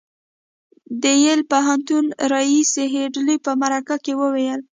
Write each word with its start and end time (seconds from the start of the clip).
د 1.03 1.05
یل 1.25 1.41
پوهنتون 1.51 2.05
ريیس 2.31 2.71
هيډلي 2.93 3.37
په 3.45 3.51
مرکه 3.61 3.95
کې 4.03 4.13
وویل 4.21 4.61